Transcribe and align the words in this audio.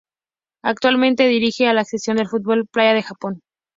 Actualmente 0.63 1.27
dirige 1.27 1.67
a 1.67 1.73
la 1.75 1.85
Selección 1.85 2.17
de 2.17 2.25
fútbol 2.25 2.65
playa 2.65 2.95
de 2.95 3.03
Japón. 3.03 3.41